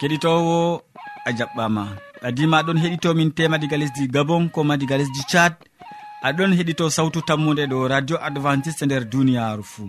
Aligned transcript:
keɗitowo 0.00 0.82
a 1.28 1.30
jaɓɓama. 1.38 1.82
Ɓadima 2.22 2.56
aɗon 2.60 2.78
heɗitomin 2.82 3.30
tema 3.36 3.56
diga 3.58 3.76
lesdi 3.80 4.08
gabon 4.14 4.48
koma 4.54 4.74
diga 4.80 4.96
lesdi 5.00 5.22
thad 5.32 5.54
aɗon 6.28 6.52
heɗito 6.58 6.84
sawtu 6.96 7.20
tammude 7.28 7.64
ɗo 7.70 7.78
radio 7.92 8.16
adventiste 8.26 8.84
nder 8.86 9.04
duniyaru 9.12 9.62
fou 9.72 9.88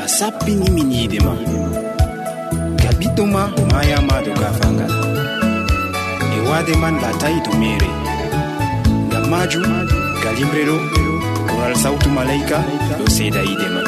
a 0.00 0.08
sappinimin 0.08 0.90
yiide 0.92 1.18
ma. 1.26 1.34
Ga 2.82 2.90
ɓiɗɗo 2.98 3.24
ma 3.34 3.42
mayama 3.72 4.16
do 4.24 4.32
gafangal 4.40 4.92
e 6.36 6.38
waade 6.48 6.74
man 6.82 6.94
latayi 7.02 7.38
to 7.44 7.50
mere 7.60 7.88
ngam 9.08 9.24
majum 9.32 9.64
galimre 10.22 10.62
ɗo 10.68 10.76
koral 11.48 11.74
sawtu 11.82 12.08
malayka 12.16 12.58
ɗo 12.98 13.04
seeda 13.16 13.40
yiide 13.48 13.66
man 13.74 13.86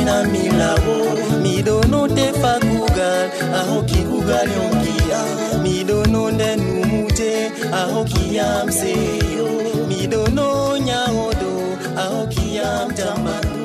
hokkitami 0.00 0.48
lawo 0.58 0.96
miɗo 1.42 1.76
no 1.90 2.00
tefa 2.16 2.52
kugal 2.60 3.26
a 3.54 3.60
hokki 3.68 4.00
kugal 4.10 4.48
yonkiya 4.56 5.20
miɗo 5.62 5.98
no 6.12 6.22
nden 6.30 6.58
numute 6.74 7.32
a 7.72 7.80
hokkiyam 7.92 8.66
seyo. 8.78 9.46
Miɗo 9.88 10.20
no 10.36 10.48
nyawoɗo 10.86 11.50
a 11.96 12.04
hokkiyam 12.12 12.88
jambanu 12.98 13.62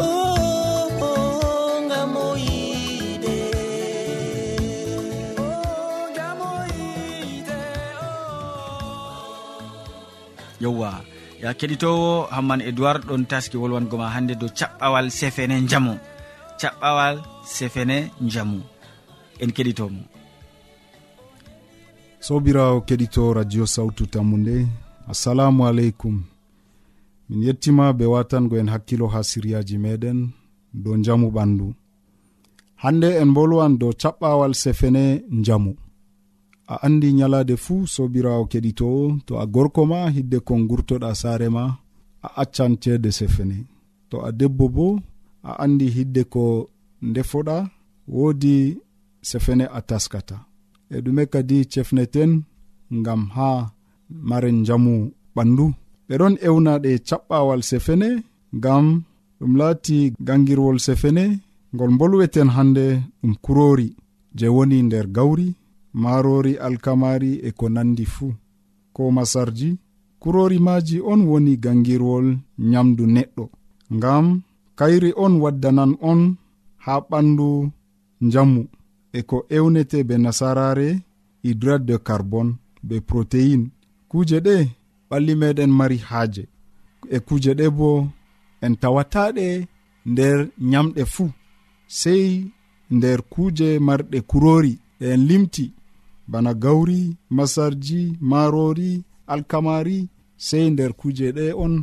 oh, 0.00 0.90
oh, 1.00 1.02
oh, 1.02 1.80
yewwa 10.60 10.92
ya 11.42 11.50
keɗitowo 11.58 12.10
hamman 12.34 12.60
edoird 12.68 13.02
ɗon 13.08 13.22
taski 13.30 13.56
wolwango 13.62 13.96
ma 14.00 14.08
hannde 14.14 14.34
dow 14.40 14.50
caɓɓawal 14.58 15.06
sefene 15.18 15.56
jamu 15.70 15.92
caɓɓawal 16.60 17.16
sefene 17.56 17.96
jamu 18.32 18.58
en 19.42 19.50
keɗitomo. 19.56 20.00
Sobirawo 22.26 22.78
keɗito 22.88 23.22
radio 23.38 23.64
sawtu 23.74 24.02
tammu 24.12 24.36
nde 24.42 24.56
assalamu 25.10 25.60
aleykum. 25.68 26.16
Min 27.28 27.40
yettima 27.46 27.84
be 27.98 28.04
watango 28.14 28.54
en 28.60 28.68
hakkilo 28.72 29.06
ha 29.12 29.20
siryaji 29.30 29.76
meɗen 29.84 30.18
dow 30.82 30.96
jamu 31.04 31.26
ɓandu. 31.36 31.66
Hande 32.82 33.08
en 33.22 33.30
bolwan 33.36 33.72
dow 33.80 33.92
caɓɓawal 34.00 34.52
sefene 34.62 35.02
jamu 35.46 35.72
a 36.72 36.74
andi 36.86 37.08
nyalade 37.18 37.54
fuu 37.64 37.86
sobirawo 37.94 38.42
keɗitowo 38.50 39.02
to 39.26 39.32
a 39.42 39.44
gorko 39.54 39.82
ma 39.90 40.00
hidde 40.14 40.38
kon 40.46 40.62
gurtoɗa 40.68 41.10
saare 41.20 41.48
ma 41.56 41.64
a 42.26 42.28
accan 42.42 42.72
ceede 42.82 43.10
sefene 43.18 43.56
to 44.10 44.16
a 44.28 44.30
debbo 44.38 44.64
bo 44.76 44.86
a 45.48 45.50
andi 45.64 45.86
hidde 45.96 46.22
ko 46.32 46.44
ndefoɗa 47.08 47.56
woodi 48.14 48.56
sefene 49.30 49.64
a 49.78 49.80
taskata. 49.88 50.36
E 50.94 50.96
ɗume 51.04 51.22
kadi 51.32 51.58
cefneten 51.72 52.32
ngam 52.98 53.22
ha 53.36 53.50
maren 54.28 54.58
jamu 54.66 54.94
ɓandu 55.36 55.66
ɓeɗon 56.08 56.34
ewna 56.46 56.72
ɗe 56.84 56.90
caɓɓawal 57.08 57.60
sefene 57.70 58.08
ngam 58.58 58.86
ɗum 59.38 59.52
laati 59.60 59.98
gangirwol 60.26 60.78
sefene 60.86 61.24
ngol 61.74 61.92
bolweten 61.98 62.48
hande 62.56 62.84
ɗum 63.20 63.34
kurori 63.44 63.88
je 64.38 64.46
woni 64.56 64.78
nder 64.86 65.06
gawri. 65.16 65.48
marori 66.02 66.52
alkamari 66.66 67.32
e 67.48 67.50
ko 67.58 67.66
nandi 67.74 68.04
fuu 68.14 68.34
ko 68.94 69.10
masarji 69.16 69.70
kurori 70.22 70.58
maji 70.58 70.96
on 71.00 71.20
woni 71.30 71.54
gangirwol 71.64 72.26
nyamdu 72.70 73.04
neɗɗo. 73.14 73.44
Ngam 73.96 74.26
kayri 74.78 75.10
on 75.24 75.34
waddanan 75.42 75.92
on 76.10 76.20
ha 76.84 76.94
ɓandu 77.10 77.48
njamu 78.26 78.62
e 79.12 79.20
ko 79.28 79.36
ewnete 79.56 79.98
be 80.08 80.14
nasarare 80.24 80.88
hydrate 81.42 81.84
de 81.88 81.96
carbone 82.06 82.52
be 82.88 82.96
protéine 83.08 83.66
kuje 84.10 84.38
ɗe 84.46 84.56
ɓalli 85.08 85.32
meɗen 85.40 85.72
mari 85.78 85.98
haaje. 86.08 86.44
E 87.10 87.18
kuje 87.26 87.52
ɗe 87.58 87.66
bo 87.78 87.90
en 88.64 88.74
tawataɗe 88.82 89.46
nder 90.10 90.38
nyamɗe 90.70 91.02
fuu 91.14 91.30
sei 92.00 92.26
nder 92.96 93.18
kuje 93.32 93.68
marɗe 93.86 94.18
kurori. 94.30 94.74
Ɗe 94.98 95.06
en 95.14 95.22
limti 95.28 95.64
bana 96.30 96.52
gawri 96.54 97.16
masarji 97.36 98.02
marori 98.20 98.92
alkamari 99.32 100.08
sey 100.46 100.70
nder 100.70 100.92
kuje 101.00 101.28
ɗe 101.36 101.46
on. 101.64 101.74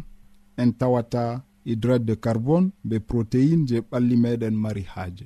En 0.61 0.71
tawata 0.79 1.23
hydrate 1.65 2.05
de 2.05 2.15
carbone 2.15 2.67
be 2.87 2.95
protéine 2.99 3.65
je 3.69 3.77
ɓalli 3.89 4.15
meɗen 4.23 4.55
mari 4.63 4.83
haaje. 4.93 5.25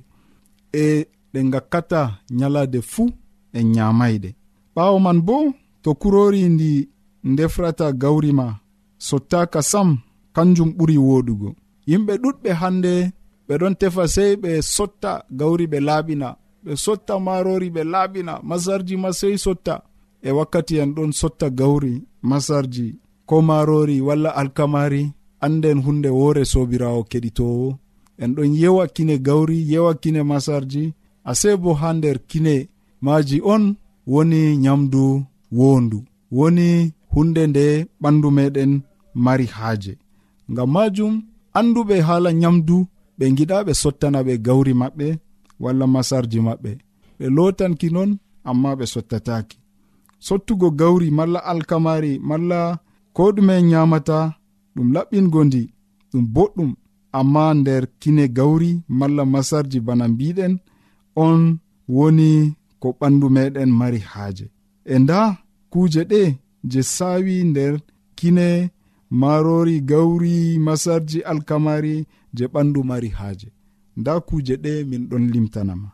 E 0.72 1.06
ɗe 1.32 1.40
gakkata 1.52 2.00
nyalade 2.38 2.80
fuu 2.92 3.08
en 3.58 3.66
nyamayɗe 3.74 4.30
ɓawo 4.74 4.96
man 5.04 5.18
bo 5.26 5.36
to 5.82 5.90
kurori 6.00 6.42
ndi 6.54 6.70
ndefrata 7.32 7.86
gawri 8.02 8.30
ma 8.38 8.46
sottaka 9.06 9.60
sam 9.70 9.88
kanjum 10.34 10.70
ɓuri 10.78 10.96
woɗugo. 11.06 11.48
Yimɓe 11.90 12.12
ɗuɗɓe 12.22 12.50
hannde 12.60 12.92
ɓeɗon 13.48 13.74
tefa 13.80 14.04
sey 14.14 14.32
ɓe 14.42 14.50
sotta 14.74 15.12
gawri 15.38 15.64
ɓe 15.72 15.78
laaɓina 15.88 16.28
ɓe 16.64 16.72
sotta 16.84 17.14
marori 17.26 17.68
ɓe 17.74 17.82
laaɓina 17.92 18.32
masarji 18.48 18.94
ma 19.02 19.10
sey 19.20 19.36
sotta. 19.44 19.74
E 20.22 20.30
wakkati 20.38 20.74
en 20.82 20.90
ɗon 20.96 21.10
sotta 21.20 21.46
gawri 21.58 21.94
masarji 22.30 22.86
ko 23.28 23.36
marori 23.48 23.96
walla 24.06 24.30
alkamari 24.40 25.02
anden 25.44 25.78
hunde 25.84 26.08
woore 26.18 26.44
sobirawo 26.52 27.00
keɗitowo 27.10 27.68
en 28.22 28.30
ɗon 28.36 28.50
yewa 28.60 28.84
kine 28.94 29.14
gawri 29.26 29.58
yewa 29.72 29.92
kine 30.02 30.20
masarji 30.30 30.84
ase 31.30 31.50
bo 31.62 31.70
ha 31.80 31.88
nder 31.96 32.18
kine 32.30 32.54
maji 33.04 33.36
on 33.52 33.64
woni 34.12 34.40
nyamdu 34.64 35.04
wondu 35.58 35.98
woni 36.38 36.68
hunde 37.12 37.42
nde 37.50 37.64
ɓandu 38.02 38.28
meɗen 38.36 38.72
mari 39.24 39.46
haaje. 39.56 39.92
Ngam 40.50 40.70
majum 40.74 41.14
anduɓe 41.58 41.96
haala 42.06 42.30
nyamdu 42.40 42.76
ɓe 43.18 43.24
giɗa 43.36 43.56
ɓe 43.66 43.72
sottana 43.82 44.18
ɓe 44.26 44.34
gawri 44.46 44.72
maɓɓe 44.80 45.06
walla 45.62 45.86
masarji 45.94 46.38
maɓɓe. 46.46 46.72
Ɓe 47.18 47.26
lotanki 47.36 47.88
non 47.94 48.10
amma 48.50 48.70
ɓe 48.78 48.84
sottataki 48.92 49.56
sottugo 50.26 50.68
gawri 50.80 51.08
malla 51.18 51.40
alkamari 51.50 52.12
malla 52.28 52.60
ko 53.16 53.22
ɗume 53.34 53.54
en 53.60 53.66
nyamata 53.70 54.18
ɗum 54.74 54.88
laɓɓingo 54.94 55.40
ndi 55.48 55.62
ɗum 56.10 56.24
boɗɗum. 56.34 56.70
Amma 57.18 57.44
nder 57.60 57.84
kine 58.00 58.24
gawri 58.36 58.70
malla 58.98 59.22
masarji 59.34 59.78
bana 59.86 60.04
mbiɗen 60.12 60.52
on 61.24 61.40
woni 61.96 62.30
ko 62.80 62.88
ɓandu 63.00 63.26
meɗen 63.36 63.70
mari 63.80 64.00
haaje. 64.10 64.46
E 64.84 64.94
nda 65.02 65.20
kuuje 65.72 66.02
ɗe 66.10 66.22
je 66.70 66.80
saawi 66.96 67.34
nder 67.50 67.74
kine 68.18 68.46
marori 69.20 69.76
gawri 69.90 70.34
masarji 70.66 71.18
alkamari 71.30 71.94
je 72.36 72.44
ɓandu 72.52 72.80
mari 72.90 73.08
haaje. 73.18 73.48
nda 73.96 74.20
kuje 74.20 74.56
ɗe 74.56 74.84
min 74.84 75.08
ɗon 75.08 75.24
limtanama. 75.32 75.88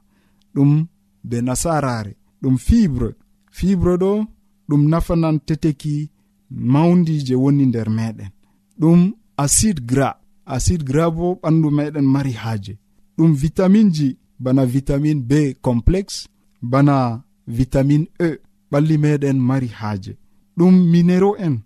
Ɗum 0.54 0.86
be 1.24 1.40
nasarare 1.42 2.16
ɗum 2.42 2.56
fibre. 2.58 3.14
Fibre 3.50 3.96
ɗo 3.96 4.26
ɗum 4.68 4.88
nafanan 4.88 5.38
teteki 5.46 6.10
mawdi 6.50 7.14
je 7.26 7.34
woni 7.34 7.66
nder 7.66 7.88
meɗen. 7.90 8.30
Ɗum 8.80 9.12
acide 9.36 9.80
gras. 9.86 10.16
Acide 10.46 10.84
gras 10.84 11.10
bo 11.10 11.26
ɓandu 11.42 11.70
meɗen 11.70 12.06
mari 12.14 12.32
haaje. 12.32 12.78
Ɗum 13.16 13.32
vitamine 13.34 13.90
ji 13.92 14.18
bana 14.38 14.64
vitamine 14.64 15.20
b 15.20 15.54
complexe 15.60 16.28
bana 16.62 17.24
vitamine 17.46 18.06
e 18.20 18.38
ɓalli 18.70 18.98
meɗen 18.98 19.38
mari 19.38 19.68
haaje. 19.68 20.16
Ɗum 20.56 20.74
minero 20.90 21.36
en 21.36 21.56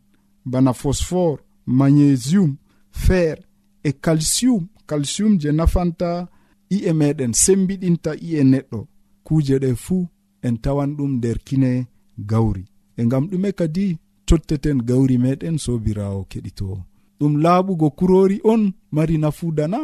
bana 0.44 0.72
phosphore 0.72 1.40
magnésium 1.66 2.56
fer 2.90 3.38
e 3.84 3.92
calcium. 3.92 4.68
calcium 4.90 5.32
je 5.42 5.50
nafanta 5.58 6.10
i'e 6.74 6.90
meɗen 7.00 7.32
sembiɗinta 7.42 8.10
i'e 8.26 8.40
neɗɗo. 8.52 8.80
Kuje 9.26 9.56
ɗe 9.62 9.70
fuu 9.84 10.02
en 10.46 10.54
tawan 10.64 10.90
ɗum 10.96 11.12
nder 11.18 11.38
kine 11.46 11.70
gawri. 12.30 12.64
E 12.98 13.02
ngam 13.06 13.24
ɗume 13.30 13.50
kadi 13.58 13.86
totteten 14.26 14.78
gawri 14.88 15.16
meɗen 15.24 15.56
sobirawo 15.64 16.20
keɗitowo 16.30 16.76
ɗum 17.18 17.32
laaɓugo 17.44 17.88
kurori 17.98 18.36
on 18.52 18.62
mari 18.94 19.16
nafudana 19.22 19.78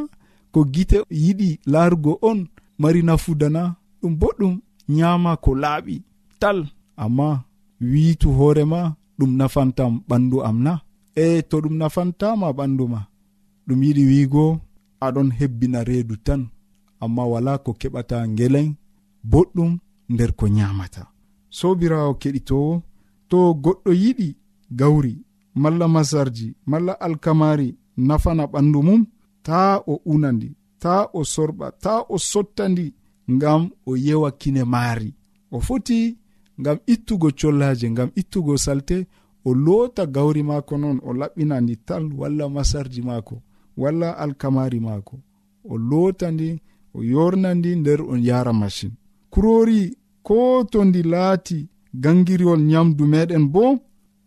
ko 0.52 0.60
gite 0.74 0.98
yiɗi 1.24 1.50
laarugo 1.72 2.12
on 2.30 2.38
mari 2.82 3.00
nafudana 3.08 3.62
ɗum 4.00 4.14
boɗɗum 4.20 4.54
nyama 4.96 5.30
ko 5.44 5.50
laaɓi 5.62 5.94
tal. 6.40 6.58
Amma 7.04 7.28
wiitu 7.90 8.28
hoorema 8.38 8.80
ɗum 9.18 9.32
nafantam 9.38 9.92
ɓandu 10.08 10.36
am 10.48 10.58
na. 10.66 10.72
E 11.24 11.42
to 11.48 11.56
ɗum 11.62 11.74
nafantama 11.80 12.46
ɓandu 12.58 12.84
ma 12.92 13.00
ɗum 13.66 13.80
yiɗi 13.86 14.02
wiigo 14.10 14.44
aɗon 15.00 15.28
hebbina 15.38 15.84
reedu 15.88 16.16
tan 16.26 16.42
amma 17.00 17.24
wala 17.32 17.52
ko 17.64 17.70
keɓata 17.80 18.16
ngelen 18.32 18.68
boɗɗum 19.30 19.72
nder 20.12 20.32
ko 20.38 20.44
nyamata 20.56 21.02
sobirawo 21.58 22.12
keɗitowo 22.22 22.72
to 23.28 23.38
goɗɗo 23.64 23.90
yiɗi 24.02 24.28
gawri 24.78 25.12
malla 25.62 25.86
masarji 25.94 26.46
malla 26.70 26.92
alkamari 27.06 27.68
nafana 27.96 28.44
ɓandu 28.52 28.78
mum 28.86 29.02
ta 29.46 29.58
o 29.86 29.94
unandi 30.12 30.48
ta 30.82 30.94
o 31.12 31.20
sorɓa 31.32 31.66
ta 31.82 31.92
o 32.08 32.16
sottandi 32.30 32.86
ngam 33.34 33.62
o 33.86 33.96
yewa 33.96 34.30
kine 34.40 34.64
maari. 34.64 35.14
O 35.50 35.60
foti 35.60 36.18
ngam 36.60 36.78
ittugo 36.86 37.30
collaje 37.40 37.90
ngam 37.90 38.10
ittugo 38.20 38.54
salte 38.64 39.06
o 39.44 39.54
loota 39.54 40.06
gawri 40.06 40.42
maako 40.42 40.74
noon 40.78 40.98
o 41.08 41.10
laɓɓinandi 41.20 41.74
tal 41.86 42.04
walla 42.20 42.44
masarji 42.48 43.02
maako. 43.08 43.36
walla 43.76 44.18
alkamari 44.18 44.80
maako. 44.80 45.18
O 45.70 45.78
loota 45.78 46.30
ndi 46.30 46.60
o 46.94 47.02
yorna 47.04 47.54
ndi 47.54 47.76
nder 47.76 48.02
on 48.02 48.20
yara 48.24 48.52
machine 48.52 48.92
kurori 49.30 49.96
ko 50.22 50.64
to 50.70 50.84
ndi 50.84 51.02
laati 51.02 51.68
gangiriwol 51.94 52.60
nyamdu 52.60 53.04
meɗen 53.06 53.48
bo 53.48 53.78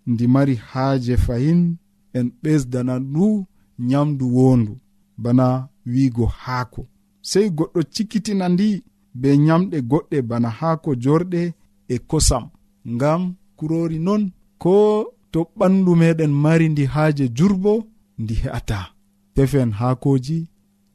ndi 0.07 0.27
mari 0.27 0.55
haaje 0.55 1.17
fahin 1.17 1.75
en 2.13 2.31
ɓesdana 2.43 2.99
ndu 2.99 3.45
nyamdu 3.79 4.35
wondu 4.37 4.77
bana 5.17 5.67
wiigo 5.85 6.25
haako. 6.25 6.87
Sei 7.21 7.49
goɗɗo 7.49 7.81
cikkitina 7.93 8.49
ndi 8.49 8.83
be 9.13 9.37
nyamɗe 9.37 9.77
goɗɗe 9.81 10.21
bana 10.21 10.49
haako 10.49 10.95
jorɗe 10.95 11.53
e 11.87 11.97
kosam. 12.09 12.49
Ngam 12.87 13.33
kurori 13.57 13.99
non 13.99 14.31
ko 14.57 15.05
to 15.31 15.39
ɓandu 15.57 15.95
meɗen 15.95 16.31
mari 16.43 16.69
ndi 16.69 16.85
haaje 16.85 17.25
jurbo 17.37 17.83
ndi 18.17 18.33
he'ata. 18.33 18.79
defen 19.39 19.71
haakoji 19.79 20.39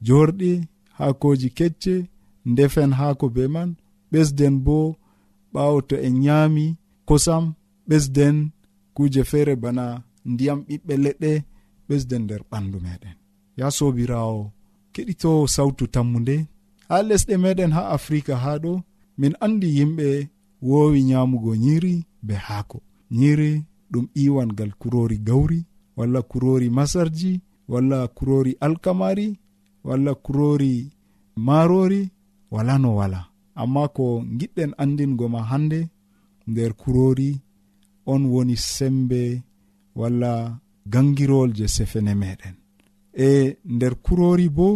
jorɗi 0.07 0.51
haakoji 0.97 1.49
kecce 1.57 1.95
ndefen 2.51 2.91
haako 2.99 3.25
be 3.35 3.43
man 3.55 3.69
ɓesden 4.11 4.55
bo 4.65 4.77
ɓawo 5.53 5.77
to 5.89 5.95
en 6.07 6.15
nyami 6.23 6.65
kosam 7.07 7.43
ɓesden 7.89 8.35
kuje 8.95 9.21
feere 9.31 9.53
bana 9.63 9.85
ndiyam 10.31 10.59
ɓiɓɓe 10.67 10.93
leɗɗe 11.03 11.31
ɓesden 11.87 12.21
nder 12.25 12.41
ɓandu 12.51 12.77
meɗen 12.85 13.15
ya 13.59 13.67
sobirawo 13.77 14.41
keɗito 14.93 15.31
sawtu 15.55 15.83
tammu 15.93 16.17
nde 16.23 16.35
ha 16.89 16.95
lesɗe 17.09 17.35
meɗen 17.43 17.71
ha 17.77 17.81
afrika 17.97 18.33
ha 18.43 18.51
ɗo 18.63 18.73
min 19.19 19.33
andi 19.45 19.67
yimɓe 19.77 20.07
wowi 20.69 20.99
nyamugo 21.09 21.51
nyiri 21.55 21.93
be 22.27 22.33
haako. 22.47 22.77
Nyiri 23.11 23.51
ɗum 23.91 24.05
iwangal 24.23 24.71
kurori 24.79 25.17
gawri 25.27 25.59
walla 25.97 26.21
kurori 26.21 26.69
masarji 26.69 27.31
walla 27.67 28.07
kurori 28.07 28.57
alkamari 28.59 29.37
walla 29.83 30.15
kurori 30.15 30.91
marori 31.35 32.09
wala 32.51 32.77
no 32.77 32.95
wala. 32.95 33.21
Amma 33.55 33.87
ko 33.87 34.23
giɗɗen 34.39 34.71
andingo 34.77 35.25
ma 35.33 35.41
hande 35.49 35.79
nder 36.47 36.73
kurori 36.73 37.39
on 38.05 38.25
woni 38.25 38.55
sembe 38.57 39.41
walla 39.95 40.59
gangirowol 40.93 41.51
je 41.57 41.67
sefene 41.67 42.13
meɗen. 42.21 42.55
E 43.27 43.57
nder 43.65 43.95
kurori 44.05 44.49
bo 44.49 44.67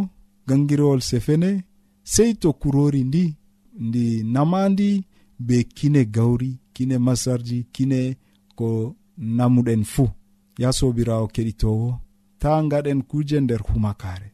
gangirowol 0.47 1.01
sefene 1.01 1.63
sei 2.03 2.33
to 2.41 2.53
kurori 2.53 3.03
ndi 3.03 3.35
ndi 3.79 4.23
namandi 4.23 5.03
be 5.39 5.63
kine 5.63 6.05
gawri 6.05 6.51
kine 6.73 6.97
masarji 6.97 7.57
kine 7.75 8.17
ko 8.55 8.95
namuɗen 9.17 9.83
fuu. 9.83 10.09
Ya 10.57 10.71
sobirawo 10.73 11.27
keɗitowo. 11.27 11.99
ta 12.41 12.51
gaɗen 12.71 13.01
kuje 13.09 13.37
nder 13.41 13.61
humakare. 13.67 14.29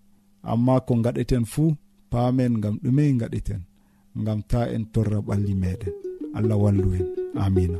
Amma 0.52 0.76
ko 0.88 0.94
gaɗeten 1.06 1.46
fuu 1.54 1.76
paamen 2.12 2.54
gam 2.64 2.76
ɗumey 2.84 3.12
gaɗeten 3.22 3.62
gam 4.26 4.40
ta 4.50 4.60
en 4.76 4.84
torra 4.94 5.20
ɓalli 5.28 5.54
meɗen. 5.62 5.94
Allah 6.38 6.58
wallu 6.64 6.94
en. 6.98 7.06
Amina. 7.44 7.80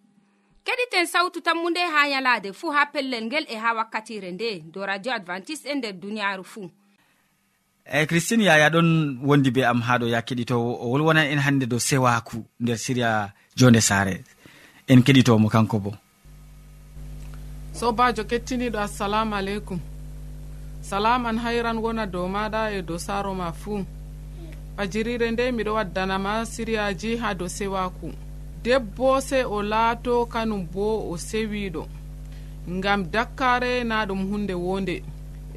keɗiten 0.65 1.05
sawtu 1.07 1.41
tammu 1.41 1.69
nde 1.69 1.79
ha 1.79 2.07
yalaade 2.07 2.53
fuu 2.53 2.71
ha 2.71 2.85
pellel 2.85 3.25
ngel 3.25 3.45
e 3.49 3.55
ha 3.55 3.73
wakkatire 3.73 4.31
nde 4.31 4.63
do 4.73 4.85
radio 4.85 5.13
advantice'e 5.13 5.71
e 5.71 5.75
nder 5.75 5.93
duniyaaru 5.93 6.43
fuu 6.43 6.69
eyi 7.85 8.07
christine 8.07 8.43
yaya 8.45 8.69
ɗon 8.69 9.19
wondi 9.23 9.51
be 9.51 9.65
am 9.65 9.81
ha 9.81 9.97
ɗo 9.97 10.07
ya 10.07 10.21
keɗitowo 10.21 10.77
o 10.83 10.85
wolwonan 10.91 11.27
en 11.31 11.39
hannde 11.39 11.65
dow 11.65 11.79
sewaku 11.79 12.45
nder 12.59 12.77
siriya 12.77 13.33
jonde 13.55 13.81
saare. 13.81 14.23
En 14.87 15.01
keɗitomo 15.03 15.49
kanko 15.49 15.79
bo. 15.79 15.91
Sobajo 17.73 18.23
kettiniɗo 18.23 18.79
assalamu 18.79 19.35
aleykum. 19.35 19.79
Salaman 20.81 21.37
hayran 21.37 21.77
wona 21.77 22.05
dow 22.05 22.27
maɗa 22.27 22.71
e 22.77 22.81
dow 22.81 22.97
saaro 22.97 23.33
ma 23.33 23.51
fuu 23.51 23.85
fajirire 24.77 25.31
nde 25.31 25.51
miɗo 25.51 25.73
waddanama 25.73 26.45
siriyaji 26.45 27.17
ha 27.17 27.33
dow 27.33 27.47
sewaku. 27.47 28.13
debbo 28.63 29.21
se 29.21 29.39
o 29.45 29.61
laato 29.71 30.25
kanum 30.25 30.63
bo 30.73 30.87
o 31.11 31.17
sewiɗo 31.17 31.83
ngam 32.69 33.01
dakkare 33.13 33.83
na 33.83 34.05
ɗum 34.07 34.21
hunde 34.29 34.53
wonde 34.53 34.95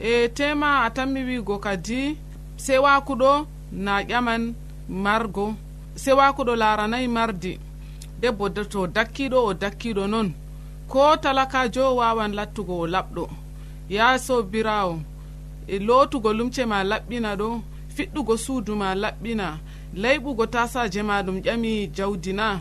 e 0.00 0.28
tema 0.36 0.68
a 0.84 0.90
tammi 0.96 1.20
wigo 1.28 1.58
kadi 1.58 2.16
sewakuɗo 2.56 3.46
na 3.72 4.02
ƴaman 4.02 4.42
margo 4.88 5.54
sewakuɗo 6.02 6.56
laranayi 6.56 7.08
mardi. 7.08 7.58
Debbo 8.20 8.48
to 8.48 8.86
dakkiɗo 8.86 9.38
o 9.48 9.54
dakkiɗo 9.54 10.06
noon 10.12 10.32
ko 10.88 11.16
talakajo 11.16 11.96
wawan 11.96 12.32
lattugo 12.34 12.74
o 12.80 12.86
laɓɗo. 12.86 13.24
Ya 13.88 14.18
sobirawo 14.18 15.00
e 15.66 15.78
lotugo 15.78 16.32
lumce 16.32 16.64
ma 16.66 16.78
laɓɓina 16.90 17.30
ɗo 17.40 17.48
fiɗɗugo 17.94 18.34
suudu 18.44 18.72
ma 18.76 18.88
laɓɓina 18.94 19.46
layɓugo 20.02 20.44
tasaje 20.46 21.02
ma 21.02 21.22
ɗum 21.22 21.38
ƴami 21.44 21.72
jawdi 21.96 22.32
na 22.32 22.60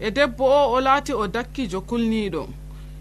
e 0.00 0.10
debbo 0.10 0.44
o 0.44 0.72
o 0.74 0.80
laati 0.80 1.12
o 1.12 1.26
dakkijo 1.28 1.80
kulniiɗo 1.80 2.42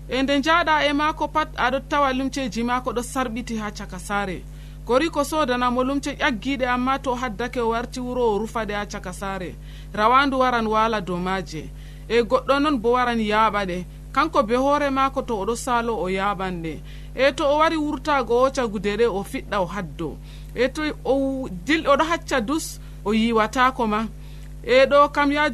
e 0.10 0.24
nde 0.24 0.40
njaaɗa 0.40 0.86
e 0.90 0.94
maako 0.94 1.28
pat 1.28 1.50
aɗo 1.58 1.80
tawa 1.90 2.14
lumceji 2.14 2.64
maako 2.64 2.92
ɗo 2.92 3.02
sarɓiti 3.04 3.58
ha 3.58 3.72
caka 3.72 4.00
saare. 4.00 4.44
Gori 4.86 5.10
ko 5.10 5.24
sodanamo 5.24 5.84
lumce 5.84 6.12
ƴaggiɗe 6.18 6.66
amma 6.68 7.00
to 7.00 7.14
haddake 7.16 7.60
o 7.62 7.70
warti 7.70 8.00
wuro 8.00 8.34
o 8.34 8.38
rufaɗe 8.40 8.74
ha 8.74 8.86
caka 8.86 9.14
saare. 9.14 9.56
Rawandu 9.94 10.40
waran 10.40 10.68
waala 10.68 11.02
dow 11.02 11.18
maaje. 11.18 11.70
E 12.08 12.22
goɗɗo 12.24 12.60
noon 12.60 12.78
bo 12.82 12.92
waran 12.92 13.20
yaaɓa 13.22 13.66
ɗe 13.66 13.86
kanko 14.12 14.44
be 14.44 14.56
hoore 14.56 14.90
maako 14.90 15.22
to 15.22 15.34
oɗo 15.38 15.56
saalo 15.56 15.94
o 15.94 16.10
yaaɓan 16.10 16.62
ɗe 16.64 16.80
e 17.16 17.32
to 17.32 17.44
o 17.46 17.58
wari 17.60 17.78
wurtago 17.78 18.34
o 18.46 18.50
cagude 18.52 18.98
ɗe 18.98 19.06
o 19.08 19.24
fiɗɗa 19.24 19.62
o 19.62 19.66
haddo. 19.66 20.18
E 20.56 20.68
to 20.70 20.82
o 21.06 21.48
dil 21.66 21.86
oɗo 21.86 22.04
hacca 22.04 22.42
dus 22.42 22.80
o 23.06 23.14
yiwatako 23.14 23.88
ma. 23.88 24.08
E 24.64 24.86
ɗo 24.86 25.12
kam 25.14 25.32
ya 25.32 25.50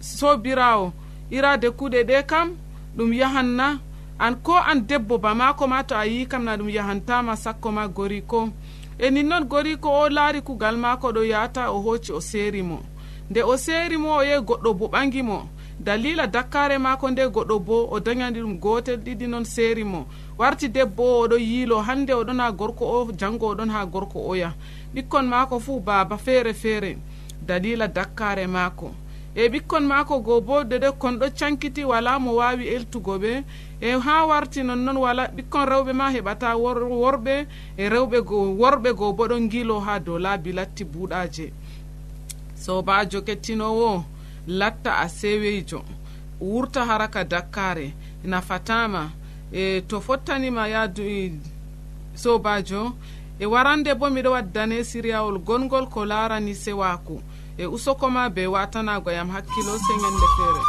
sobirawo 0.00 0.92
irade 1.30 1.70
kuɗe 1.70 2.02
ɗe 2.04 2.22
kam 2.26 2.56
ɗum 2.96 3.12
yahanna. 3.12 3.80
An 4.20 4.34
ko 4.42 4.54
an 4.56 4.80
debbo 4.86 5.18
ba 5.18 5.34
mako 5.34 5.66
ma 5.68 5.82
to 5.84 5.94
a 5.94 6.04
yi 6.06 6.26
kam 6.26 6.44
na 6.44 6.56
ɗum 6.56 6.68
yahantama 6.70 7.36
sakko 7.36 7.70
ma 7.72 7.86
gori 7.88 8.22
ko. 8.26 8.50
E 8.98 9.10
ninnon 9.10 9.44
gori 9.44 9.76
ko 9.76 9.88
o 9.90 10.08
laari 10.08 10.40
kugal 10.42 10.76
mako 10.76 11.12
ɗo 11.12 11.22
yata 11.22 11.70
o 11.70 11.78
hoci 11.80 12.12
o 12.12 12.20
seeri 12.20 12.62
mo. 12.62 12.82
Nde 13.30 13.42
o 13.42 13.56
seeri 13.56 13.96
mo 13.96 14.16
o 14.18 14.22
yehi 14.22 14.42
goɗɗo 14.42 14.74
bo 14.74 14.86
ɓangi 14.88 15.22
mo. 15.22 15.48
Dalila 15.78 16.26
dakkare 16.26 16.78
mako 16.78 17.10
nde 17.10 17.22
goɗɗo 17.30 17.58
bo 17.64 17.86
o 17.90 18.00
dañani 18.00 18.40
ɗum 18.40 18.58
gotel 18.58 18.96
ɗiɗi 18.98 19.26
noon 19.28 19.44
seeri 19.44 19.84
mo. 19.84 20.06
Warti 20.38 20.68
debbo 20.68 21.02
o 21.04 21.22
oɗo 21.26 21.36
yiilo 21.38 21.78
hande 21.82 22.10
oɗon 22.12 22.40
ha 22.40 22.50
gorko 22.50 22.84
o 22.84 23.12
jango 23.12 23.54
oɗon 23.54 23.70
ha 23.70 23.86
gorko 23.86 24.18
oya 24.28 24.52
ɓikkon 24.94 25.26
mako 25.28 25.60
fuu 25.60 25.80
baaba 25.80 26.16
feere 26.18 26.52
feere. 26.54 26.98
Dalila 27.46 27.86
dakkare 27.86 28.46
maako. 28.46 28.90
e 29.34 29.48
ɓikkon 29.48 29.84
maako 29.86 30.20
goo 30.20 30.40
bo 30.40 30.64
dede 30.64 30.90
kon 30.98 31.18
ɗo 31.18 31.26
cankiti 31.38 31.84
wala 31.84 32.18
mo 32.18 32.34
wawi 32.36 32.66
eltugo 32.66 33.18
ɓe. 33.18 33.44
E 33.80 33.90
ha 33.98 34.26
warti 34.26 34.62
nonnoon 34.62 34.96
wala 34.96 35.26
ɓikkon 35.36 35.64
rewɓe 35.68 35.92
ma 35.92 36.10
heɓata 36.10 36.56
worɓe 36.56 37.46
e 37.76 37.88
rewɓe 37.88 38.18
worɓe 38.60 38.90
goo 38.98 39.12
bo 39.12 39.28
ɗon 39.28 39.48
gilo 39.50 39.80
ha 39.80 39.98
dow 40.00 40.18
laabi 40.18 40.52
latti 40.52 40.84
buuɗaje 40.84 41.52
sobajo 42.58 43.22
kettinowo 43.22 44.04
latta 44.46 44.98
a 44.98 45.08
seweyjo 45.08 45.84
wurta 46.40 46.84
haraka 46.84 47.24
dakkare 47.24 47.94
nafatama 48.24 49.10
e 49.52 49.80
to 49.88 50.00
fottanima 50.00 50.68
yaadu 50.68 51.02
e 51.02 51.32
sobajo 52.14 52.96
e 53.38 53.46
warande 53.46 53.94
bo 53.94 54.10
miɗo 54.10 54.30
waddane 54.30 54.84
siriyawol 54.84 55.38
gongol 55.38 55.86
ko 55.86 56.04
larani 56.04 56.54
sewaku 56.54 57.22
e 57.58 57.66
usokoma 57.66 58.30
be 58.30 58.46
watanago 58.46 59.10
yam 59.10 59.28
hakkilo 59.34 59.72
sengende 59.86 60.26
feere 60.36 60.62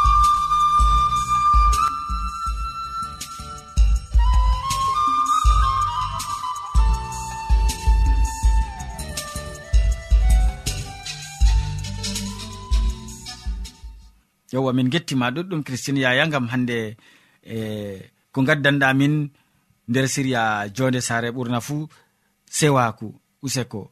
yowa 14.52 14.74
min 14.74 14.90
gettima 14.90 15.30
ɗuɗɗum 15.36 15.64
christine 15.64 16.00
yaya 16.02 16.26
gam 16.28 16.48
hande 16.48 16.98
e 17.44 17.58
ko 18.34 18.42
gaddanɗa 18.48 18.94
min 19.00 19.30
nder 19.90 20.08
siriya 20.14 20.44
jonde 20.76 21.02
sare 21.02 21.30
ɓurna 21.36 21.60
fuu 21.62 21.88
sewaku 22.58 23.08
useko. 23.46 23.92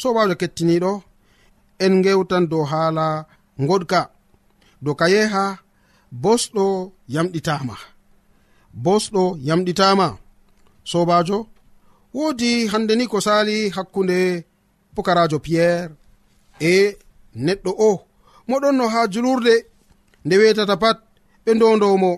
sobajo 0.00 0.34
kettiniɗo 0.40 0.92
en 1.84 1.94
gewtan 2.04 2.44
dow 2.50 2.64
haala 2.70 3.06
goɗka 3.68 4.00
dow 4.84 4.94
ka 5.00 5.06
yeha 5.14 5.44
bosɗo 6.22 6.64
yamɗitama. 7.14 7.76
Bosɗo 8.84 9.22
yamɗitama. 9.48 10.06
Sobajo 10.90 11.38
wodi 12.14 12.50
hande 12.72 12.92
ni 12.96 13.04
ko 13.12 13.18
sali 13.26 13.56
hakkunde 13.76 14.18
pukarajo 14.94 15.38
piyerre 15.44 15.94
e 16.60 16.72
neɗɗo 17.46 17.70
o. 17.88 17.90
Moɗon 18.48 18.76
no 18.78 18.84
ha 18.88 19.00
julurde 19.12 19.54
nde 20.24 20.34
wetata 20.40 20.76
pat 20.82 20.98
ɓe 21.44 21.50
ndondowmo 21.54 22.10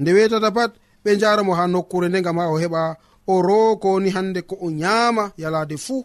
nde 0.00 0.10
wetata 0.16 0.50
pat 0.56 0.72
ɓe 1.04 1.10
jaramo 1.20 1.52
ha 1.58 1.64
nokkure 1.66 2.08
nde 2.08 2.18
gam 2.24 2.38
ha 2.40 2.44
o 2.54 2.56
heɓa 2.62 2.82
o 3.26 3.42
rokoni 3.48 4.10
hande 4.16 4.40
ko 4.48 4.54
o 4.60 4.70
nyama 4.70 5.24
yalade 5.42 5.76
fuu. 5.84 6.04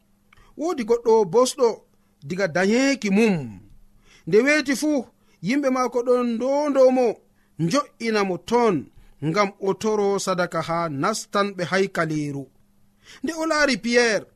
wodi 0.57 0.83
goɗɗo 0.89 1.13
bosɗo 1.33 1.67
diga 2.27 2.45
dayeeki 2.55 3.09
mum. 3.17 3.35
Nde 4.27 4.37
weeti 4.45 4.73
fuu 4.81 4.99
yimɓe 5.47 5.67
maako 5.75 5.99
ɗon 6.07 6.27
ndondomo 6.35 7.05
jo'inamo 7.71 8.35
ton 8.49 8.75
ngam 9.27 9.49
o 9.67 9.69
toro 9.81 10.07
sadaka 10.25 10.59
ha 10.67 10.79
nastanɓe 11.01 11.63
haykaleeru 11.71 12.43
nde 13.23 13.31
o 13.41 13.43
laari 13.51 13.75
piyerre 13.83 14.27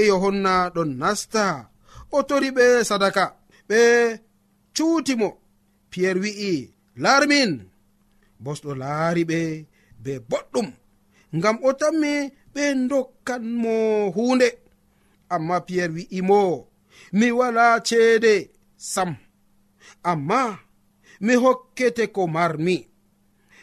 e 0.00 0.02
yohonna 0.10 0.52
ɗon 0.74 0.90
nasta 1.00 1.44
o 2.16 2.18
tori 2.28 2.50
ɓe 2.56 2.66
sadaka 2.88 3.24
ɓe 3.68 3.80
cuutimo 4.76 5.28
piyerre 5.90 6.20
wi'i 6.24 6.52
laarmin 7.02 7.52
bosɗo 8.44 8.70
laari 8.82 9.22
ɓe 9.30 9.38
be 10.02 10.12
boɗɗum 10.30 10.68
ngam 11.36 11.56
o 11.68 11.70
tammi 11.80 12.12
ɓe 12.54 12.62
dokkanmo 12.90 13.74
huunde. 14.14 14.48
amma 15.28 15.60
piyerre 15.60 15.94
wi'imo 15.94 16.68
mi 17.12 17.30
wala 17.32 17.80
ceede 17.80 18.50
sam. 18.76 19.16
Amma 20.02 20.58
mi 21.20 21.34
hokkete 21.34 22.06
ko 22.12 22.26
marmi. 22.26 22.88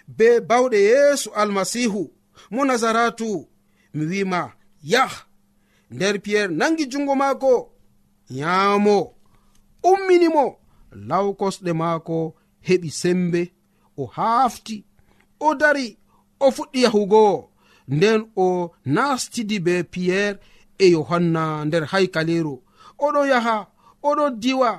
Be 0.07 0.39
bawɗe 0.39 0.77
yeesu 0.89 1.29
almasihu 1.35 2.11
mo 2.51 2.65
nazaratu 2.65 3.47
mi 3.93 4.05
wima 4.05 4.51
yah. 4.83 5.13
Nder 5.91 6.19
piyerre 6.23 6.55
nangi 6.55 6.85
jungo 6.91 7.15
maako 7.15 7.71
nyaamo. 8.29 9.13
Umminimo 9.83 10.45
law 10.91 11.33
kosɗe 11.39 11.71
maako 11.73 12.35
heɓi 12.67 12.89
sembe. 12.91 13.41
O 13.97 14.05
haafti 14.15 14.85
o 15.39 15.55
dari 15.55 15.97
o 16.39 16.47
fuɗɗi 16.55 16.79
yahugo. 16.85 17.49
Nden 17.87 18.21
o 18.35 18.71
nastidi 18.85 19.59
be 19.65 19.83
piyerre 19.83 20.39
e 20.83 20.85
yohanna 20.95 21.43
nder 21.67 21.83
haykaleru 21.91 22.55
oɗon 23.05 23.27
yaha 23.33 23.57
oɗon 24.09 24.31
diwa 24.43 24.71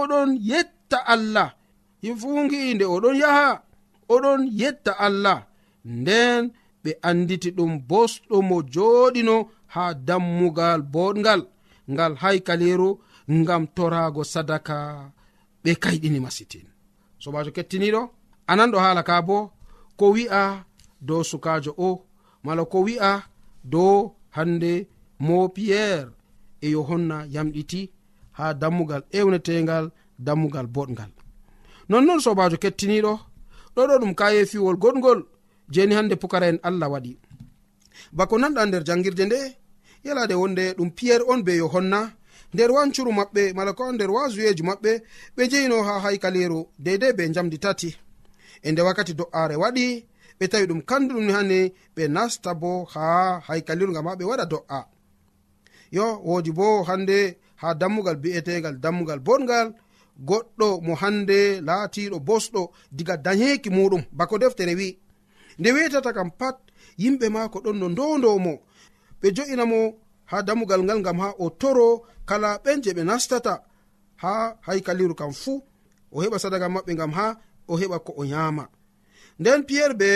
oɗon 0.00 0.28
yetta 0.50 0.98
allah. 1.14 1.48
Fungi'inde 2.20 2.84
oɗon 2.94 3.16
yaha 3.22 3.48
oɗon 4.14 4.40
yetta 4.60 4.92
allah. 5.06 5.38
Nden 5.84 6.42
ɓe 6.82 6.90
anditi 7.08 7.50
ɗum 7.56 7.72
bosɗo 7.90 8.36
mo 8.48 8.56
joɗino 8.74 9.36
ha 9.74 9.84
dammugal 10.06 10.80
boɗgal 10.94 11.40
ngal 11.92 12.12
haykaleru 12.22 12.88
ngam 13.38 13.62
torago 13.76 14.22
sadaka. 14.32 14.76
Ɓe 15.62 15.70
kayɗini 15.82 16.20
masitin 16.24 16.66
sobajo 17.22 17.50
kettiniɗo 17.56 18.02
ananɗo 18.50 18.78
hala 18.84 19.02
ka 19.08 19.22
bo 19.28 19.38
ko 19.98 20.04
wi'a 20.14 20.42
dow 21.06 21.22
sukajo 21.30 21.72
o 21.88 21.90
mala 22.44 22.62
ko 22.72 22.78
wi'a 22.86 23.12
dow 23.72 24.14
hande 24.36 24.72
mo 25.20 25.48
piyerre 25.48 26.10
e 26.60 26.70
yohanna 26.70 27.26
yamɗiti 27.34 27.90
ha 28.38 28.54
dammugal 28.54 29.02
ewnetegal 29.18 29.90
dammugal 30.18 30.66
boɗgal. 30.66 31.10
Nonnon 31.88 32.20
sobajo 32.20 32.56
kettiniɗo 32.62 33.12
ɗoɗo 33.74 33.94
ɗum 34.00 34.14
kaye 34.14 34.46
fiwol 34.50 34.76
goɗgol 34.82 35.20
jeni 35.70 35.94
hande 35.94 36.14
pukara 36.16 36.46
en 36.48 36.58
allah 36.62 36.88
waɗi. 36.92 37.12
Bako 38.12 38.34
nanɗa 38.38 38.66
nder 38.66 38.82
jangirde 38.86 39.24
nde 39.26 39.38
yalade 40.04 40.34
wonde 40.34 40.64
ɗum 40.76 40.90
piyerre 40.96 41.24
on 41.28 41.42
be 41.46 41.52
yohanna 41.56 42.00
nder 42.54 42.70
wancuru 42.70 43.10
maɓɓe 43.18 43.42
mala 43.56 43.72
ko 43.72 43.92
nder 43.92 44.10
wasuyeji 44.10 44.62
maɓɓe 44.62 44.90
ɓe 45.36 45.42
jeyino 45.50 45.82
ha 45.86 46.00
haykaliru 46.04 46.60
deidei 46.78 47.12
be 47.12 47.22
jamdi 47.34 47.58
tati. 47.58 47.90
E 48.62 48.72
nde 48.72 48.80
wakkati 48.82 49.14
do'are 49.14 49.56
waɗi 49.62 49.84
ɓe 50.38 50.44
tawi 50.50 50.66
ɗum 50.66 50.80
kanduɗum 50.88 51.28
hane 51.36 51.58
ɓe 51.96 52.02
nasta 52.08 52.54
bo 52.54 52.84
ha 52.92 53.04
haykaliru 53.46 53.92
gam 53.92 54.06
ha 54.06 54.14
ɓe 54.16 54.24
waɗa 54.24 54.46
do'a. 54.46 54.80
yo 55.90 56.06
wodi 56.24 56.50
bo 56.52 56.82
hande 56.88 57.38
ha 57.56 57.74
dammugal 57.74 58.16
bi'etegal 58.22 58.76
dammugal 58.84 59.20
boɗgal 59.26 59.68
goɗɗo 60.28 60.80
mo 60.86 60.94
hande 61.02 61.60
laatiɗo 61.66 62.18
bosɗo 62.28 62.70
diga 62.96 63.16
dayeki 63.16 63.70
muɗum. 63.70 64.02
Bako 64.12 64.38
deftere 64.38 64.74
wi 64.74 64.98
nde 65.58 65.68
wetata 65.72 66.12
kam 66.12 66.30
pat 66.30 66.56
yimɓe 66.98 67.26
maako 67.28 67.58
ɗon 67.64 67.76
no 67.80 67.88
ndondomo. 67.88 68.52
Ɓe 69.20 69.26
jo'inamo 69.36 69.78
ha 70.30 70.42
dammugal 70.42 70.82
ngal 70.84 71.00
ngam 71.00 71.18
ha 71.22 71.28
o 71.38 71.50
toro 71.50 71.88
kala 72.28 72.58
ɓen 72.64 72.82
je 72.82 72.90
ɓe 72.96 73.02
nastata. 73.04 73.54
Ha 74.22 74.32
haykaliru 74.66 75.14
kam 75.14 75.32
fuu 75.32 75.62
o 76.12 76.22
heɓa 76.22 76.38
sadaga 76.38 76.68
maɓɓe 76.68 76.92
ngam 76.94 77.12
ha 77.12 77.26
o 77.68 77.76
heɓa 77.80 77.98
ko 78.06 78.12
o 78.16 78.24
yama 78.24 78.64
nden 79.38 79.62
piyerre 79.66 79.94
be 79.94 80.10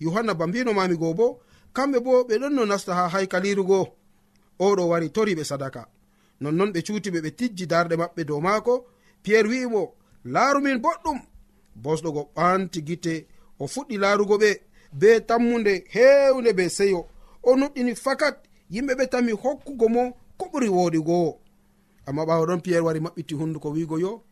yohanna 0.00 0.34
bambino 0.34 0.72
mami 0.72 0.96
go 0.96 1.14
bo 1.14 1.26
kamɓe 1.74 1.98
bo 2.00 2.24
ɓe 2.28 2.34
ɗon 2.40 2.54
no 2.54 2.64
nasta 2.66 2.94
ha 2.98 3.08
haykaliru 3.08 3.64
goo 3.64 3.86
oɗo 4.58 4.88
wari 4.88 5.10
tori 5.10 5.34
ɓe 5.34 5.44
sadaka. 5.44 5.86
Nonnon 6.40 6.70
ɓe 6.72 6.80
cuutiɓe 6.86 7.20
ɓe 7.24 7.30
tijji 7.38 7.66
darɗe 7.66 7.96
maɓɓe 7.96 8.24
dow 8.28 8.40
maako. 8.40 8.74
Piyerre 9.22 9.48
wi'imo 9.48 9.82
laarumin 10.24 10.78
boɗɗum. 10.84 11.18
Bosɗogo 11.82 12.22
ɓanti 12.36 12.80
gite 12.86 13.26
o 13.58 13.64
fuɗɗi 13.66 13.96
laarugo 14.02 14.36
ɓe 14.42 14.50
be 15.00 15.20
tammude 15.28 15.84
heewnde 15.94 16.52
be 16.56 16.68
seyo. 16.68 17.00
O 17.42 17.56
nuɗɗini 17.56 17.94
fakat 17.94 18.36
yimɓe 18.70 18.92
ɓe 18.98 19.04
tami 19.12 19.32
hokkugo 19.32 19.88
mo 19.88 20.02
ko 20.38 20.44
ɓuri 20.52 20.68
wooɗigowo 20.68 21.30
amma 22.06 22.22
ɓawo 22.28 22.46
ɗon 22.48 22.60
piyerre 22.64 22.84
wari 22.86 23.00
maɓɓiti 23.00 23.34
hunduko 23.34 23.68
wiigo 23.74 23.98
yo 23.98 24.22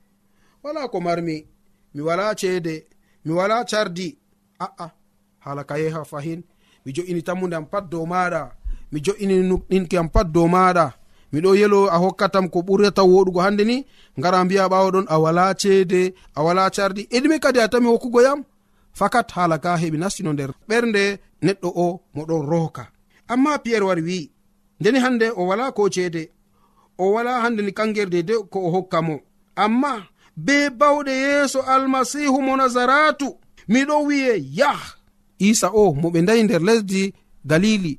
wala 0.62 0.88
ko 0.88 1.00
marmi 1.00 1.46
mi 1.94 2.00
wala 2.02 2.34
ceede 2.34 2.86
mi 3.24 3.32
wala 3.32 3.64
cardi. 3.64 4.18
A'a 4.58 4.90
hala 5.38 5.64
ka 5.64 5.74
yeha 5.78 6.04
fahin 6.04 6.42
mi 6.84 6.92
jo'ini 6.92 7.22
tammude 7.22 7.54
am 7.56 7.66
pat 7.66 7.84
dow 7.90 8.06
maɗa 8.06 8.52
mi 8.94 9.00
jo'ini 9.04 9.34
ɗinkiyam 9.70 10.08
pat 10.14 10.26
dow 10.34 10.46
maɗa 10.54 10.86
miɗo 11.32 11.50
yelo 11.60 11.80
a 11.94 11.96
hokkatam 12.02 12.46
ko 12.52 12.58
ɓurata 12.66 13.02
woɗugo 13.12 13.40
hande 13.44 13.64
ni 13.70 13.76
ngara 14.18 14.38
mbiya 14.44 14.64
ɓawo 14.72 14.88
ɗon 14.94 15.06
a 15.08 15.16
wala 15.24 15.44
ceede 15.60 16.00
a 16.34 16.40
wala 16.46 16.62
cardi 16.76 17.02
eɗimi 17.16 17.36
kadi 17.44 17.58
a 17.60 17.68
tami 17.72 17.86
hokkugo 17.92 18.20
yam 18.26 18.40
fakat 18.98 19.28
haala 19.34 19.56
ka 19.64 19.70
heɓi 19.82 19.98
nastino 20.02 20.30
nder. 20.32 20.50
Ɓernde 20.68 21.02
neɗɗo 21.44 21.68
o 21.84 22.00
moɗon 22.14 22.42
rohka 22.50 22.82
amma 23.32 23.52
piyerre 23.62 23.84
wari 23.88 24.02
wi 24.08 24.18
ndeni 24.80 24.98
hande 25.04 25.26
o 25.36 25.42
wala 25.50 25.72
ko 25.76 25.82
ceede? 25.94 26.22
O 26.98 27.04
wala 27.14 27.32
hande 27.42 27.60
ni 27.62 27.72
kangerde 27.78 28.22
de 28.28 28.34
ko 28.52 28.58
o 28.66 28.70
hokka 28.74 28.98
mo? 29.06 29.16
Amma 29.64 29.92
be 30.36 30.56
bawɗe 30.80 31.12
yeeso 31.24 31.60
almasihu 31.72 32.38
mo 32.46 32.52
nazaratu 32.56 33.28
miɗo 33.72 33.94
wiye 34.06 34.32
yah! 34.58 34.80
Isa 35.38 35.68
o 35.80 35.94
mo 36.00 36.08
ɓe 36.12 36.18
ndayi 36.22 36.42
nder 36.44 36.62
lesdi 36.68 37.02
galili. 37.50 37.98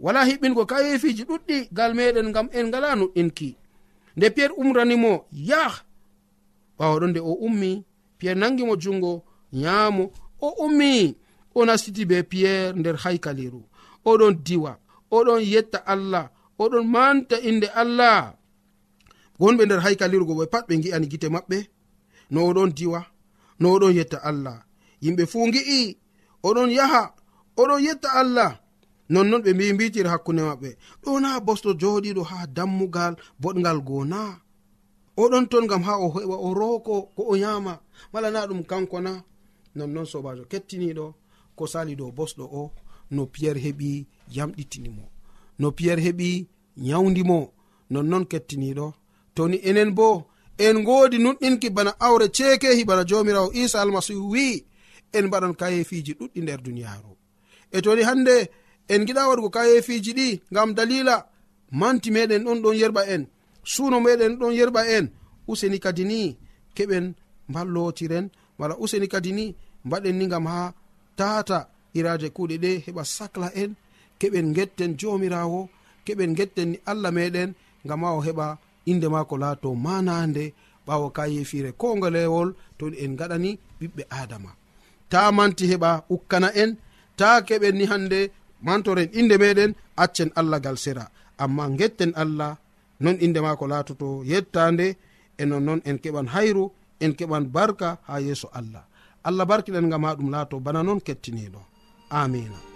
wala 0.00 0.20
hiɓɓingo 0.28 0.62
kayefiji 0.70 1.22
ɗuɗɗi 1.28 1.56
gal 1.76 1.92
meɗen 1.94 2.32
gam 2.34 2.48
en 2.52 2.66
ngala 2.68 2.88
nuɗɗinki 3.00 3.48
nde 4.16 4.26
piyerre 4.34 4.54
umranimo 4.60 5.12
yah 5.48 5.74
ɓawaɗo 6.78 7.06
nde 7.10 7.20
o 7.20 7.32
ummi 7.46 7.70
piyerre 8.18 8.40
nangimo 8.40 8.74
jungo 8.82 9.12
nyaamo 9.52 10.04
o 10.40 10.48
ummi 10.64 11.16
o 11.54 11.64
nastiti 11.64 12.04
be 12.04 12.22
piyerre 12.22 12.78
nder 12.78 12.96
haykaliru. 13.04 13.62
Oɗon 14.04 14.34
diwa 14.44 14.72
oɗon 15.10 15.40
yetta 15.52 15.78
allah 15.86 16.30
oɗon 16.58 16.84
manta 16.94 17.36
inde 17.48 17.66
allah. 17.82 18.34
Gonɓe 19.40 19.62
nder 19.64 19.80
haykalirugo 19.84 20.34
ɓe 20.38 20.44
pat 20.52 20.64
ɓe 20.68 20.74
gi'ani 20.82 21.06
gite 21.10 21.28
maɓɓe. 21.34 21.58
No 22.30 22.40
oɗon 22.48 22.70
diwa 22.76 23.00
no 23.60 23.66
oɗon 23.74 23.92
yetta 23.98 24.18
allah. 24.28 24.58
Yimɓe 25.02 25.24
fuu 25.26 25.46
gi'i 25.52 25.96
oɗon 26.42 26.70
yaha 26.70 27.02
oɗon 27.60 27.80
yetta 27.86 28.08
allah. 28.20 28.52
nonnon 29.08 29.42
ɓe 29.44 29.50
mbi 29.54 29.72
mbitir 29.72 30.06
hakkunde 30.12 30.42
maɓɓe. 30.48 30.70
Ɗo 31.02 31.20
na 31.20 31.40
bosɗo 31.46 31.70
joɗiɗo 31.80 32.22
ha 32.30 32.46
dammugal 32.56 33.14
boɗgal 33.40 33.78
goo 33.86 34.04
na 34.04 34.20
oɗon 35.22 35.44
ton 35.50 35.66
gam 35.70 35.82
ha 35.82 35.92
o 36.04 36.08
heɓa 36.14 36.36
o 36.46 36.54
rooko 36.54 36.94
ko 37.16 37.22
o 37.32 37.34
yama 37.36 37.80
mala 38.12 38.30
na 38.30 38.46
ɗum 38.48 38.62
kanko 38.70 39.00
na. 39.00 39.12
Nonnon 39.76 40.06
sobajo 40.06 40.44
kettiniɗo 40.50 41.14
ko 41.56 41.66
sali 41.66 41.96
dow 41.96 42.10
bosɗo 42.18 42.44
o 42.60 42.72
no 43.10 43.26
piyerre 43.26 43.60
heɓi 43.66 44.06
yamɗitinimo. 44.36 45.04
No 45.58 45.70
piyerre 45.76 46.02
heɓi 46.06 46.46
yawdimo 46.76 47.38
nonnon 47.90 48.24
kettiniɗo. 48.30 48.86
Toni 49.34 49.56
enen 49.68 49.90
bo 49.94 50.26
en 50.58 50.82
godi 50.84 51.18
nuɗɗinki 51.18 51.70
bana 51.70 51.92
awre 52.00 52.26
ceekehi 52.36 52.84
bana 52.84 53.04
jomirawo 53.04 53.52
isa 53.52 53.80
almasihu 53.82 54.30
wi 54.32 54.64
en 55.12 55.26
mbaɗan 55.26 55.54
kayefiji 55.60 56.12
ɗuɗɗi 56.18 56.40
nder 56.42 56.60
duniyaru 56.64 57.12
e 57.72 57.82
toni 57.84 58.02
hande 58.02 58.50
en 58.92 59.02
giɗa 59.06 59.28
waɗugo 59.28 59.50
kayefiji 59.56 60.12
ɗi 60.18 60.28
ngam 60.52 60.70
dalila. 60.76 61.16
Manti 61.80 62.08
meɗen 62.14 62.42
ɗon 62.46 62.58
ɗon 62.64 62.76
yerɓa 62.80 63.02
en. 63.14 63.22
Suuno 63.72 63.96
meɗen 64.06 64.32
ɗon 64.40 64.52
yerɓa 64.58 64.82
en. 64.96 65.06
Useni 65.50 65.78
kadi 65.84 66.04
ni 66.10 66.20
keɓen 66.76 67.04
mballotiren. 67.50 68.26
Wala 68.58 68.74
useni 68.82 69.06
kadi 69.12 69.30
ni 69.38 69.44
mbaɗen 69.86 70.16
ni 70.18 70.24
gam 70.32 70.46
ha 70.52 70.72
tata 71.18 71.58
iraje 71.98 72.28
kuuɗe 72.36 72.56
ɗe 72.62 72.70
heɓa 72.86 73.02
sacla 73.16 73.48
en. 73.62 73.70
Keɓen 74.20 74.46
getten 74.56 74.92
jomirawo. 75.00 75.60
Keɓen 76.06 76.32
getten 76.38 76.68
ni 76.72 76.78
allah 76.90 77.12
meɗen 77.16 77.50
gam 77.88 78.02
ha 78.04 78.10
o 78.18 78.20
heɓa 78.26 78.46
inde 78.90 79.06
mako 79.14 79.34
laato 79.42 79.68
manande. 79.84 80.44
Ɓawo 80.86 81.06
ka 81.16 81.22
yefire 81.34 81.72
ko 81.80 81.86
to 82.78 82.84
en 83.04 83.12
gaɗani 83.18 83.50
ɓiɓɓe 83.80 84.02
adama. 84.20 84.50
Ta 85.10 85.32
manti 85.32 85.64
heɓa 85.72 85.90
ukkana 86.14 86.48
en. 86.62 86.70
Ta 87.18 87.28
keɓen 87.48 87.74
ni 87.78 87.84
hande 87.92 88.20
mantoren 88.66 89.08
inde 89.20 89.36
meɗen 89.42 89.72
accen 90.04 90.30
allah 90.40 90.58
gal 90.64 90.76
sera. 90.84 91.04
Amma 91.38 91.64
getten 91.78 92.12
allah 92.22 92.52
non 93.00 93.16
inde 93.24 93.40
mako 93.46 93.64
latoto 93.72 94.08
yettande 94.30 94.86
e 95.40 95.44
nonnoon 95.50 95.80
en 95.88 95.96
keɓan 96.02 96.26
hayru 96.34 96.64
en 97.04 97.12
keɓan 97.18 97.44
barka 97.54 97.88
ha 98.08 98.14
yeeso 98.26 98.48
allah. 98.58 98.84
Allah 99.28 99.44
barkiɗen 99.50 99.90
gam 99.90 100.04
ha 100.06 100.14
ɗum 100.18 100.30
laato 100.34 100.56
bana 100.60 100.80
noon 100.82 101.00
kettiniɗo 101.06 101.60
amina 102.10 102.75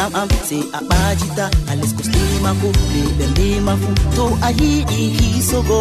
gam 0.00 0.12
am 0.20 0.28
sey 0.48 0.62
a 0.78 0.80
ɓajita 0.88 1.44
a 1.70 1.72
leskosnima 1.80 2.50
ko 2.60 2.68
be 2.90 3.00
ɓerdema 3.18 3.72
fu. 3.82 3.90
To 4.16 4.24
a 4.46 4.48
yiɗi 4.60 5.00
hisogo 5.16 5.80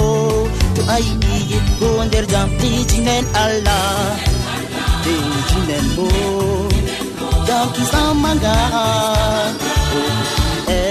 to 0.75 0.81
a 0.95 0.97
yiɗi 1.05 1.33
yetgo 1.51 1.89
nder 2.07 2.25
jam 2.31 2.49
ejinen 2.67 3.25
allah 3.43 4.17
ejinen 5.13 5.85
bo. 5.95 6.05
Jam 7.47 7.67
kisamaga 7.75 8.55
e 10.77 10.81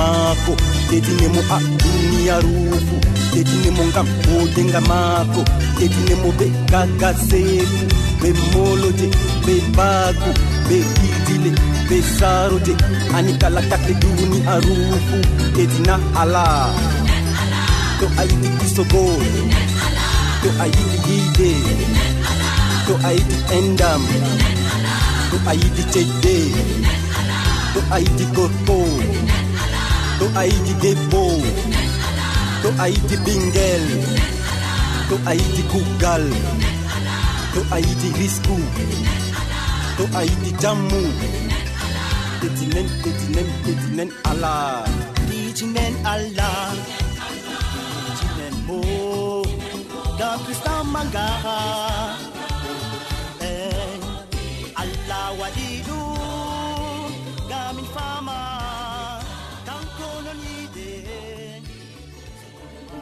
maako 0.00 0.52
ɗeɗinemo 0.88 1.40
a 1.56 1.58
duniyaruufu 1.80 2.96
ɗeɗinemo 3.32 3.82
ngam 3.90 4.08
bodenga 4.24 4.80
maako 4.90 5.40
ɗeɗinemo 5.78 6.28
ɓe 6.38 6.46
gagaseeku 6.70 7.78
ɓe 8.20 8.28
moloje 8.52 9.06
ɓe 9.44 9.54
baagu 9.76 10.30
ɓe 10.68 10.76
ɗiidile 10.94 11.50
ɓe 11.88 11.96
saaroje. 12.16 12.74
Ani 13.16 13.32
kala 13.40 13.60
takle 13.70 13.92
duniyaruufu 14.02 15.16
ɗeɗina 15.56 15.94
alaa 16.20 16.68
to 17.98 18.06
a 18.20 18.22
yiɗi 18.30 18.48
kisogoo 18.58 19.16
to 20.42 20.48
a 20.62 20.66
yiɗi 20.76 20.96
yiide 21.06 21.50
to 22.86 22.92
a 23.08 23.10
yiɗi 23.16 23.36
endam 23.56 24.02
to 25.30 25.36
a 25.50 25.52
yiɗi 25.60 25.82
ceƴde 25.92 26.36
to 27.72 27.80
a 27.94 27.96
yiɗi 28.04 28.24
gorko. 28.36 28.76
to 30.20 30.26
a 30.40 30.42
yiɗi 30.52 30.72
debbo 30.82 31.22
to 32.62 32.68
a 32.82 32.86
yiɗi 32.92 33.16
ɓingel 33.24 33.84
to 35.08 35.14
a 35.30 35.32
yiɗi 35.40 35.62
kuggal 35.72 36.24
to 37.52 37.60
a 37.74 37.76
yiɗi 37.86 38.08
risku 38.18 38.56
to 39.96 40.04
a 40.18 40.20
yiɗi 40.28 40.50
jammu. 40.62 41.02
Ɗetinen 42.40 42.86
ɗetinen 43.02 43.48
ɗetinen 43.64 44.10
ala 44.30 44.54
ɗitinen 45.28 45.94
ala 46.12 46.48
ɗitinen 48.04 48.54
bo 48.66 48.78
gam 50.18 50.38
kristan 50.44 50.80
mangaa 50.92 52.20
allah 54.82 55.26
waɗi 55.40 55.69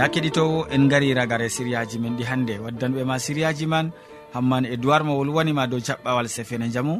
ya 0.00 0.08
keɗitowo 0.08 0.64
en 0.72 0.88
gari 0.88 1.12
ragare 1.14 1.48
siriyaji 1.52 1.98
men 2.00 2.16
ɗi 2.16 2.24
hannde 2.24 2.54
waddanɓe 2.64 3.04
ma 3.04 3.16
siriyaji 3.24 3.66
man 3.72 3.86
hamman 4.32 4.64
e 4.64 4.76
duwar 4.82 5.02
mo 5.04 5.12
wolwanima 5.18 5.66
dow 5.70 5.76
jaɓɓawal 5.86 6.26
sefene 6.28 6.66
jamu. 6.74 6.94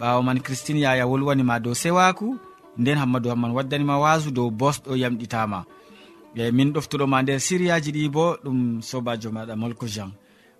Ɓawo 0.00 0.20
man 0.26 0.40
christine 0.42 0.80
yaya 0.80 1.06
wolwanima 1.06 1.60
dow 1.64 1.74
sewaku. 1.74 2.26
Nden 2.78 2.98
hammadou 2.98 3.30
hamman 3.30 3.52
waddanima 3.56 3.94
wasu 4.04 4.30
dow 4.32 4.50
bosɗo 4.50 4.96
yamɗitama. 5.02 5.58
E 6.34 6.50
min 6.50 6.72
ɗoftuɗoma 6.74 7.22
nder 7.22 7.38
siriyaji 7.40 7.90
ɗi 7.96 8.08
bo 8.14 8.24
ɗum 8.44 8.58
sobajo 8.82 9.30
maɗa 9.30 9.54
molko 9.56 9.86
jean. 9.86 10.10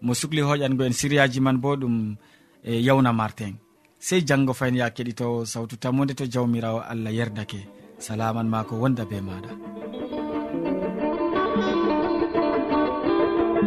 Mo 0.04 0.14
sukli 0.14 0.40
hoƴango 0.40 0.84
en 0.86 0.92
siriyaji 0.92 1.40
man 1.40 1.58
bo 1.58 1.74
ɗum 1.76 2.14
e 2.62 2.78
yawna 2.86 3.12
martin 3.12 3.54
sey 3.98 4.20
janggo 4.28 4.52
fayin 4.54 4.76
ya 4.76 4.86
keɗitowo 4.90 5.44
sawtu 5.52 5.76
tammude 5.82 6.14
to 6.14 6.26
jawmirawo 6.30 6.78
allah 6.90 7.10
yerdake. 7.12 7.66
Salaman 7.98 8.46
ma 8.48 8.62
ko 8.62 8.76
wonda 8.76 9.04
be 9.04 9.18
maɗa. 9.20 9.50